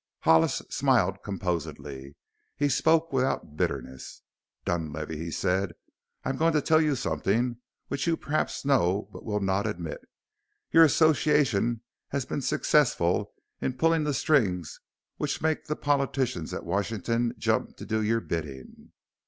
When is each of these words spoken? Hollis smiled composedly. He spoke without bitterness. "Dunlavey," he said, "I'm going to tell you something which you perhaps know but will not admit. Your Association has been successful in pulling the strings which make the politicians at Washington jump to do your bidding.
Hollis 0.21 0.63
smiled 0.71 1.21
composedly. 1.21 2.15
He 2.57 2.69
spoke 2.69 3.13
without 3.13 3.55
bitterness. 3.55 4.23
"Dunlavey," 4.65 5.15
he 5.15 5.29
said, 5.29 5.73
"I'm 6.25 6.37
going 6.37 6.53
to 6.53 6.61
tell 6.63 6.81
you 6.81 6.95
something 6.95 7.57
which 7.87 8.07
you 8.07 8.17
perhaps 8.17 8.65
know 8.65 9.09
but 9.13 9.23
will 9.25 9.41
not 9.41 9.67
admit. 9.67 10.01
Your 10.71 10.83
Association 10.83 11.81
has 12.07 12.25
been 12.25 12.41
successful 12.41 13.35
in 13.59 13.73
pulling 13.77 14.03
the 14.03 14.15
strings 14.15 14.79
which 15.17 15.39
make 15.39 15.65
the 15.65 15.75
politicians 15.75 16.51
at 16.51 16.65
Washington 16.65 17.35
jump 17.37 17.77
to 17.77 17.85
do 17.85 18.01
your 18.01 18.21
bidding. 18.21 18.93